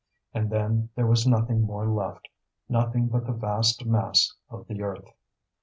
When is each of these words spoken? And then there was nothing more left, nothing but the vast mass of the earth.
And 0.33 0.49
then 0.49 0.89
there 0.95 1.05
was 1.05 1.27
nothing 1.27 1.61
more 1.61 1.85
left, 1.87 2.27
nothing 2.67 3.07
but 3.07 3.27
the 3.27 3.33
vast 3.33 3.85
mass 3.85 4.33
of 4.49 4.65
the 4.67 4.81
earth. 4.81 5.13